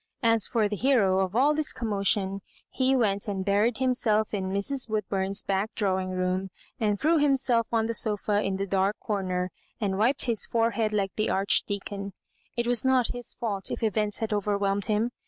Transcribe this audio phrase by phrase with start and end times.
[0.23, 4.89] As for the hero of all this commotion, he went and buried himself in Mrs.
[4.89, 9.99] "Woodbum's back drawing room, and threw himself on the sofa in the dark corner, and
[9.99, 12.13] wiped his forehead like the Archdeacon.
[12.57, 15.11] It was not his fault if events had overwhelmed him.